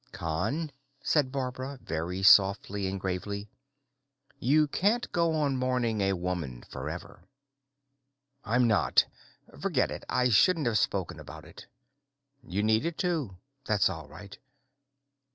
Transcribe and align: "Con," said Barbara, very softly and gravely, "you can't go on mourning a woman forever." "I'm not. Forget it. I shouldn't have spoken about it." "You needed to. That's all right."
"Con," 0.11 0.71
said 1.03 1.31
Barbara, 1.31 1.77
very 1.79 2.23
softly 2.23 2.87
and 2.87 2.99
gravely, 2.99 3.51
"you 4.39 4.67
can't 4.67 5.11
go 5.11 5.35
on 5.35 5.55
mourning 5.55 6.01
a 6.01 6.13
woman 6.13 6.63
forever." 6.63 7.27
"I'm 8.43 8.67
not. 8.67 9.05
Forget 9.59 9.91
it. 9.91 10.03
I 10.09 10.29
shouldn't 10.29 10.65
have 10.65 10.79
spoken 10.79 11.19
about 11.19 11.45
it." 11.45 11.67
"You 12.41 12.63
needed 12.63 12.97
to. 12.97 13.37
That's 13.65 13.91
all 13.91 14.07
right." 14.07 14.39